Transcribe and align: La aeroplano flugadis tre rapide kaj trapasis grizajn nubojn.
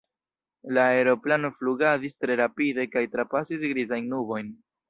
La 0.77 0.85
aeroplano 0.93 1.51
flugadis 1.59 2.17
tre 2.25 2.39
rapide 2.43 2.89
kaj 2.97 3.07
trapasis 3.15 3.71
grizajn 3.75 4.13
nubojn. 4.17 4.55